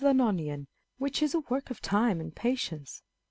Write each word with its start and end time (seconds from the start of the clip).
an 0.03 0.19
onion, 0.19 0.65
which 0.97 1.21
is 1.21 1.35
a 1.35 1.39
work 1.41 1.69
of 1.69 1.79
time 1.79 2.19
and 2.19 2.33
patience. 2.35 3.03